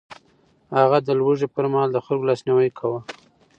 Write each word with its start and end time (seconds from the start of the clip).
هغه 0.77 0.97
د 1.07 1.09
لوږې 1.19 1.47
پر 1.55 1.65
مهال 1.71 1.89
د 1.93 1.97
خلکو 2.05 2.27
لاسنيوی 2.29 2.69
کاوه. 2.77 2.99